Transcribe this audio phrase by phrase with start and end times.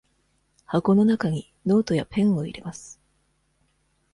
[0.65, 2.99] 箱の中にノートやペンを入れます。